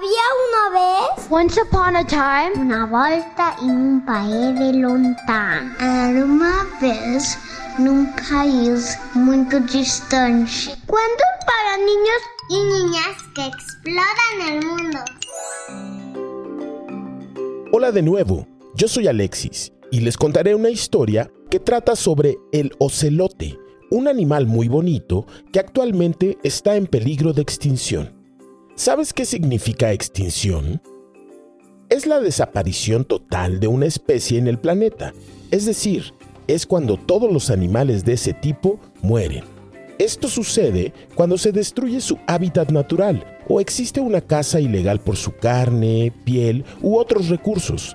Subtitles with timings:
[0.00, 5.74] Había una vez Once upon a time, una volta en un país de lontano.
[5.78, 7.36] Era uma vez
[7.78, 10.74] num país muito distante.
[10.86, 14.98] Cuentos para niños y niñas que exploran el mundo.
[17.70, 22.72] Hola de nuevo, yo soy Alexis y les contaré una historia que trata sobre el
[22.78, 23.58] ocelote,
[23.90, 28.19] un animal muy bonito que actualmente está en peligro de extinción.
[28.80, 30.80] ¿Sabes qué significa extinción?
[31.90, 35.12] Es la desaparición total de una especie en el planeta,
[35.50, 36.14] es decir,
[36.46, 39.44] es cuando todos los animales de ese tipo mueren.
[39.98, 45.36] Esto sucede cuando se destruye su hábitat natural o existe una caza ilegal por su
[45.36, 47.94] carne, piel u otros recursos.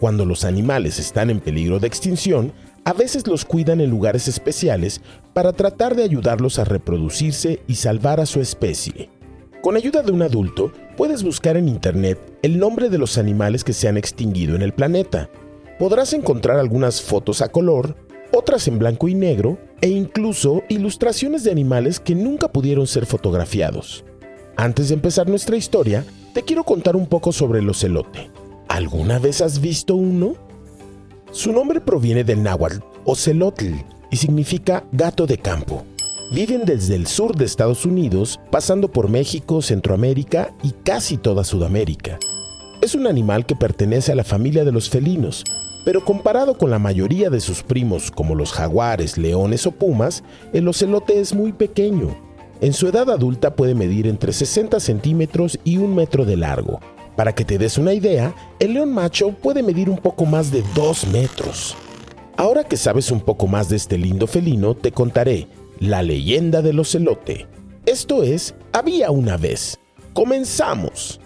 [0.00, 2.54] Cuando los animales están en peligro de extinción,
[2.86, 5.02] a veces los cuidan en lugares especiales
[5.34, 9.10] para tratar de ayudarlos a reproducirse y salvar a su especie.
[9.64, 13.72] Con ayuda de un adulto, puedes buscar en Internet el nombre de los animales que
[13.72, 15.30] se han extinguido en el planeta.
[15.78, 17.96] Podrás encontrar algunas fotos a color,
[18.30, 24.04] otras en blanco y negro e incluso ilustraciones de animales que nunca pudieron ser fotografiados.
[24.54, 26.04] Antes de empezar nuestra historia,
[26.34, 28.30] te quiero contar un poco sobre el ocelote.
[28.68, 30.34] ¿Alguna vez has visto uno?
[31.32, 33.72] Su nombre proviene del náhuatl, ocelotl,
[34.10, 35.86] y significa gato de campo.
[36.32, 42.18] Viven desde el sur de Estados Unidos, pasando por México, Centroamérica y casi toda Sudamérica.
[42.80, 45.44] Es un animal que pertenece a la familia de los felinos,
[45.84, 50.66] pero comparado con la mayoría de sus primos como los jaguares, leones o pumas, el
[50.66, 52.16] ocelote es muy pequeño.
[52.60, 56.80] En su edad adulta puede medir entre 60 centímetros y un metro de largo.
[57.16, 60.64] Para que te des una idea, el león macho puede medir un poco más de
[60.74, 61.76] 2 metros.
[62.36, 65.46] Ahora que sabes un poco más de este lindo felino, te contaré
[65.78, 67.46] la leyenda del ocelote.
[67.86, 69.78] Esto es, había una vez.
[70.12, 71.20] Comenzamos.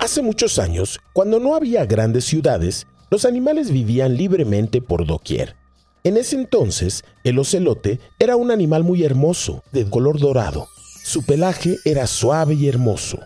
[0.00, 5.56] Hace muchos años, cuando no había grandes ciudades, los animales vivían libremente por doquier.
[6.04, 10.68] En ese entonces, el ocelote era un animal muy hermoso, de color dorado.
[11.02, 13.18] Su pelaje era suave y hermoso.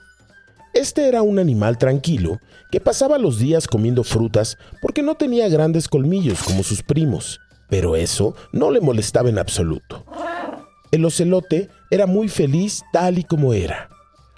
[0.72, 2.38] Este era un animal tranquilo
[2.70, 7.96] que pasaba los días comiendo frutas porque no tenía grandes colmillos como sus primos, pero
[7.96, 10.04] eso no le molestaba en absoluto.
[10.92, 13.88] El ocelote era muy feliz tal y como era.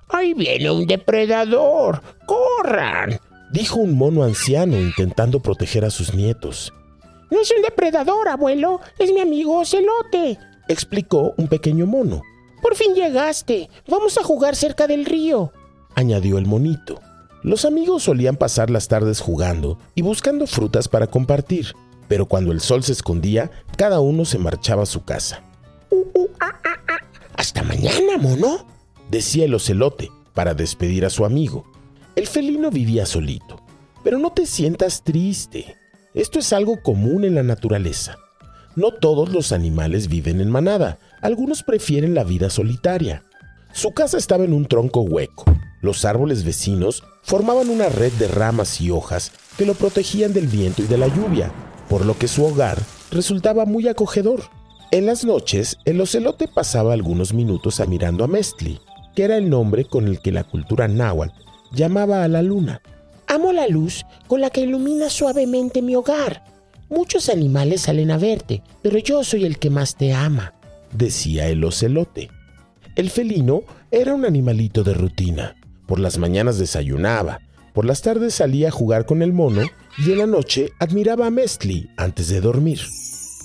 [0.09, 2.03] ¡Ahí viene un depredador!
[2.26, 3.19] ¡Corran!
[3.53, 6.72] dijo un mono anciano intentando proteger a sus nietos.
[7.31, 10.38] No es un depredador, abuelo, es mi amigo ocelote,
[10.69, 12.22] explicó un pequeño mono.
[12.62, 15.53] Por fin llegaste, vamos a jugar cerca del río,
[15.95, 17.01] añadió el monito.
[17.43, 21.75] Los amigos solían pasar las tardes jugando y buscando frutas para compartir,
[22.09, 25.43] pero cuando el sol se escondía, cada uno se marchaba a su casa.
[25.91, 26.99] Uh, uh, ah, ah, ah.
[27.35, 28.67] Hasta mañana, mono,
[29.11, 31.65] decía el ocelote para despedir a su amigo.
[32.15, 33.61] El felino vivía solito,
[34.05, 35.77] pero no te sientas triste.
[36.15, 38.19] Esto es algo común en la naturaleza.
[38.77, 43.25] No todos los animales viven en manada, algunos prefieren la vida solitaria.
[43.73, 45.45] Su casa estaba en un tronco hueco.
[45.82, 50.81] Los árboles vecinos formaban una red de ramas y hojas que lo protegían del viento
[50.82, 51.53] y de la lluvia,
[51.88, 52.78] por lo que su hogar
[53.10, 54.44] resultaba muy acogedor.
[54.93, 58.78] En las noches, el ocelote pasaba algunos minutos admirando a Mestli,
[59.16, 61.34] que era el nombre con el que la cultura náhuatl
[61.72, 62.81] llamaba a la luna.
[63.26, 66.44] Amo la luz con la que ilumina suavemente mi hogar.
[66.90, 70.55] Muchos animales salen a verte, pero yo soy el que más te ama,
[70.93, 72.31] decía el ocelote.
[72.94, 75.56] El felino era un animalito de rutina.
[75.93, 77.43] Por las mañanas desayunaba,
[77.75, 79.61] por las tardes salía a jugar con el mono
[79.99, 82.81] y en la noche admiraba a Mestli antes de dormir.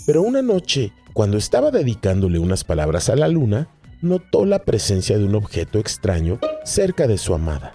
[0.05, 3.67] Pero una noche, cuando estaba dedicándole unas palabras a la luna,
[4.01, 7.73] notó la presencia de un objeto extraño cerca de su amada.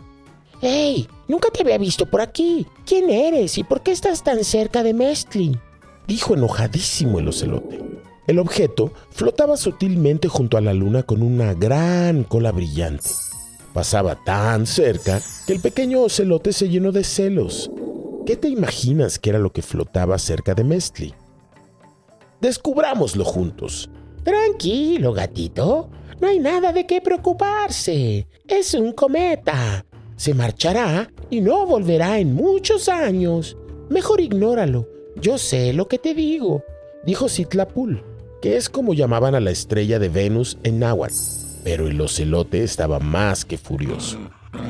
[0.63, 1.07] ¡Hey!
[1.29, 2.67] Nunca te había visto por aquí.
[2.87, 5.59] ¿Quién eres y por qué estás tan cerca de Mestli?
[6.09, 7.79] Dijo enojadísimo el ocelote.
[8.27, 13.11] El objeto flotaba sutilmente junto a la luna con una gran cola brillante.
[13.73, 17.71] Pasaba tan cerca que el pequeño ocelote se llenó de celos.
[18.27, 21.15] ¿Qué te imaginas que era lo que flotaba cerca de Mestli?
[22.41, 23.91] Descubrámoslo juntos.
[24.23, 25.91] Tranquilo, gatito.
[26.21, 28.29] No hay nada de qué preocuparse.
[28.47, 29.85] Es un cometa.
[30.17, 33.57] Se marchará y no volverá en muchos años.
[33.89, 34.89] Mejor ignóralo.
[35.21, 36.63] Yo sé lo que te digo,
[37.05, 38.05] dijo Citlapul,
[38.41, 41.15] que es como llamaban a la estrella de Venus en náhuatl.
[41.65, 44.19] Pero el ocelote estaba más que furioso.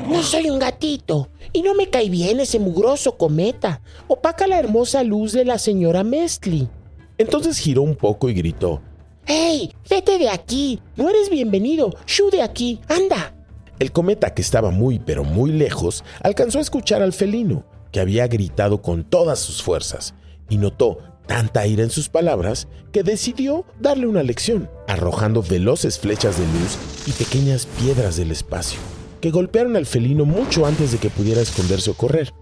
[0.07, 3.81] No soy un gatito y no me cae bien ese mugroso cometa.
[4.07, 6.69] Opaca la hermosa luz de la señora Mestli.
[7.17, 8.81] Entonces giró un poco y gritó:
[9.25, 9.73] ¡Hey!
[9.89, 10.79] ¡Vete de aquí!
[10.95, 11.91] ¡No eres bienvenido!
[12.05, 12.79] ¡Shu de aquí!
[12.87, 13.35] ¡Anda!
[13.79, 18.27] El cometa, que estaba muy pero muy lejos, alcanzó a escuchar al felino, que había
[18.27, 20.13] gritado con todas sus fuerzas,
[20.49, 26.37] y notó tanta ira en sus palabras que decidió darle una lección, arrojando veloces flechas
[26.37, 26.77] de luz
[27.07, 28.79] y pequeñas piedras del espacio,
[29.21, 32.33] que golpearon al felino mucho antes de que pudiera esconderse o correr.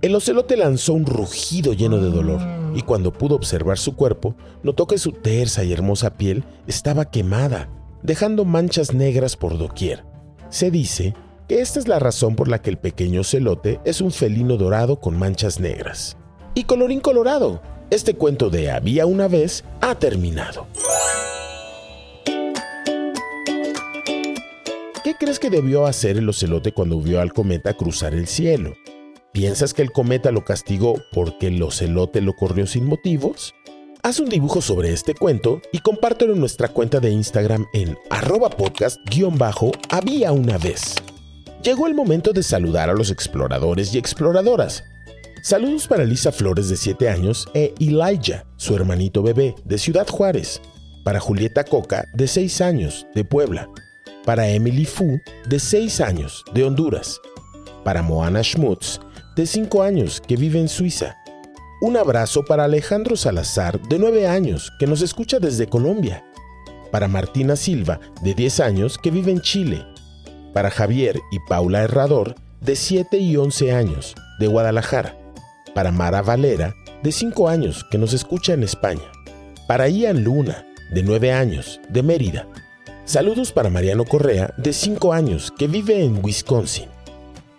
[0.00, 2.40] El ocelote lanzó un rugido lleno de dolor,
[2.74, 7.68] y cuando pudo observar su cuerpo, notó que su tersa y hermosa piel estaba quemada,
[8.02, 10.04] dejando manchas negras por doquier.
[10.50, 11.14] Se dice
[11.48, 15.00] que esta es la razón por la que el pequeño ocelote es un felino dorado
[15.00, 16.16] con manchas negras.
[16.54, 20.66] Y colorín colorado, este cuento de Había una vez ha terminado.
[25.04, 28.74] ¿Qué crees que debió hacer el ocelote cuando vio al cometa cruzar el cielo?
[29.32, 33.54] ¿Piensas que el cometa lo castigó porque el ocelote lo corrió sin motivos?
[34.02, 38.50] Haz un dibujo sobre este cuento y compártelo en nuestra cuenta de Instagram en arroba
[38.50, 40.94] podcast-había una vez.
[41.62, 44.84] Llegó el momento de saludar a los exploradores y exploradoras.
[45.42, 50.60] Saludos para Lisa Flores de 7 años e Elijah, su hermanito bebé, de Ciudad Juárez.
[51.04, 53.68] Para Julieta Coca, de 6 años, de Puebla.
[54.24, 55.18] Para Emily Fu,
[55.48, 57.20] de 6 años, de Honduras.
[57.84, 59.00] Para Moana Schmutz,
[59.36, 61.16] de 5 años, que vive en Suiza.
[61.80, 66.24] Un abrazo para Alejandro Salazar, de 9 años, que nos escucha desde Colombia.
[66.90, 69.86] Para Martina Silva, de 10 años, que vive en Chile.
[70.52, 75.16] Para Javier y Paula Herrador, de 7 y 11 años, de Guadalajara.
[75.78, 79.12] Para Mara Valera, de 5 años, que nos escucha en España.
[79.68, 82.48] Para Ian Luna, de 9 años, de Mérida.
[83.04, 86.88] Saludos para Mariano Correa, de 5 años, que vive en Wisconsin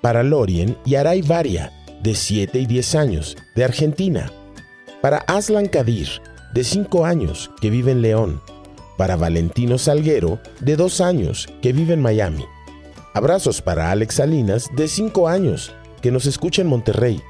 [0.02, 1.72] para Lorien y Aray Varia,
[2.04, 4.30] de 7 y 10 años, de Argentina.
[5.00, 6.10] Para Aslan Kadir,
[6.54, 8.42] de 5 años, que vive en León.
[8.98, 12.44] Para Valentino Salguero, de 2 años, que vive en Miami.
[13.14, 15.72] Abrazos para Alex Salinas, de 5 años,
[16.02, 17.24] que nos escucha en Monterrey.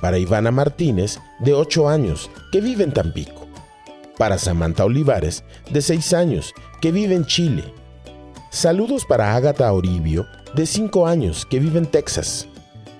[0.00, 3.46] Para Ivana Martínez, de 8 años, que vive en Tampico.
[4.16, 7.72] Para Samantha Olivares, de 6 años, que vive en Chile.
[8.50, 12.46] Saludos para Ágata Oribio, de 5 años, que vive en Texas.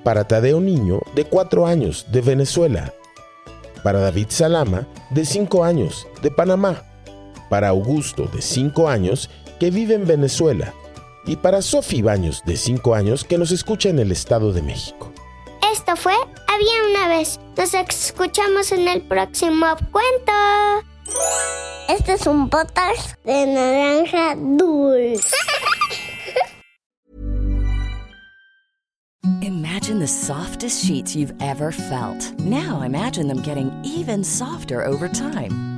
[0.05, 2.93] Para Tadeo Niño, de 4 años, de Venezuela.
[3.83, 6.83] Para David Salama, de 5 años, de Panamá.
[7.49, 10.75] Para Augusto, de 5 años, que vive en Venezuela.
[11.27, 15.13] Y para Sofi Baños, de 5 años, que nos escucha en el Estado de México.
[15.73, 16.15] Esto fue
[16.59, 17.39] Había una vez.
[17.57, 20.33] Nos escuchamos en el próximo cuento.
[21.89, 25.31] Este es un podcast de naranja dulce.
[29.43, 32.33] Imagine the softest sheets you've ever felt.
[32.41, 35.78] Now imagine them getting even softer over time.